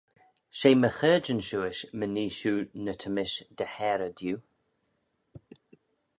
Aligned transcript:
She 0.57 0.69
my 0.79 0.87
chaarjyn 0.97 1.41
shiuish, 1.47 1.81
my 1.99 2.07
nee 2.15 2.31
shiu 2.37 2.55
ny 2.85 2.93
ta 3.01 3.09
mish 3.15 3.37
dy 3.57 3.65
harey 3.75 4.11
diu. 4.19 4.35